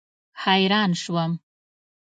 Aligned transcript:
حیران 0.43 0.91
شوم. 1.03 1.31